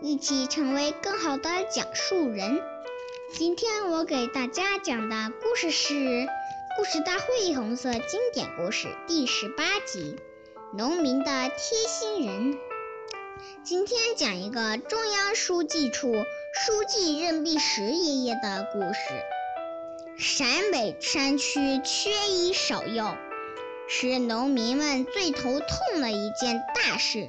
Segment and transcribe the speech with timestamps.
[0.00, 2.62] 一起成为更好的讲述人。
[3.32, 5.94] 今天我给大家讲的故事是
[6.76, 10.16] 《故事大会红色经典故事》第十八集
[10.76, 12.52] 《农民的贴心人》。
[13.64, 18.98] 今天讲一个中央书记处书记任弼时爷爷的故事。
[20.16, 23.16] 陕北山区缺医少药，
[23.88, 27.28] 是农民们最头痛的一件大事。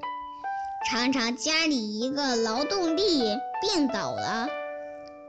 [0.87, 3.21] 常常家里一个劳动力
[3.61, 4.47] 病倒了，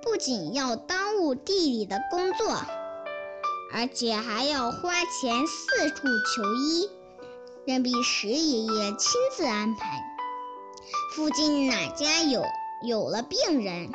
[0.00, 2.54] 不仅要耽误地里的工作，
[3.74, 6.88] 而且还要花钱四处求医。
[7.66, 10.00] 任弼时爷爷亲自安排，
[11.14, 12.42] 附近哪家有
[12.82, 13.90] 有了病人，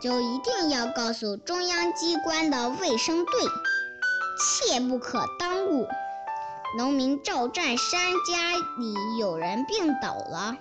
[0.00, 3.32] 就一定要告诉中央机关的卫生队，
[4.38, 5.88] 切不可耽误。
[6.76, 10.56] 农民赵占山家里有人病倒了。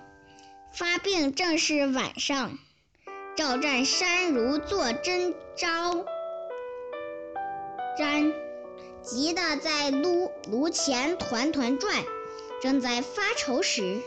[0.73, 2.57] 发病正是晚上，
[3.35, 6.05] 赵占山如坐针招
[7.99, 8.33] 毡，
[9.01, 11.93] 急得在炉炉前团团转。
[12.61, 13.99] 正在发愁时，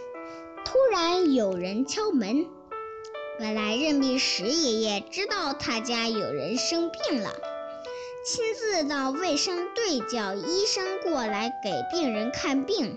[0.64, 2.46] 突然有人敲门。
[3.38, 7.34] 原来任弼时爷爷知道他家有人生病了，
[8.24, 12.96] 亲自到卫生队叫医生过来给病人看病。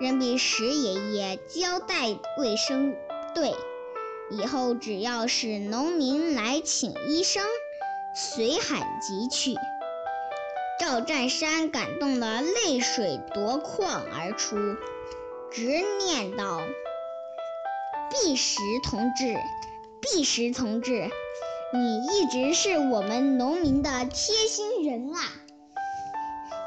[0.00, 2.94] 任弼时爷爷交代卫生
[3.34, 3.52] 队，
[4.30, 7.42] 以后只要是农民来请医生，
[8.14, 9.56] 随喊即去。
[10.78, 14.56] 赵占山感动得泪水夺眶而出，
[15.50, 16.60] 直念道
[18.08, 19.36] ：“弼时同志，
[20.00, 21.10] 弼时同志，
[21.74, 25.18] 你一直是我们农民的贴心人啊！”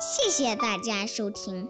[0.02, 1.69] 谢谢大家收听。